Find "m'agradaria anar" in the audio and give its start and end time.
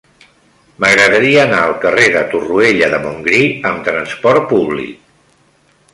0.83-1.59